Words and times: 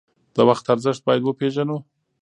د 0.35 0.37
وخت 0.49 0.65
ارزښت 0.73 1.01
باید 1.07 1.21
وپیژنو. 1.25 1.77